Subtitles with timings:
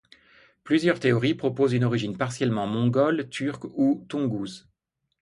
[0.63, 4.67] Plusieurs théories proposent une origine partiellement mongole, turque ou toungouse.